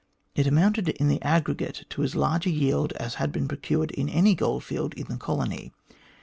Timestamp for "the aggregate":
1.09-1.85